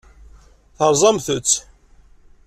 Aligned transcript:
Terẓamt-tt. 0.77 1.55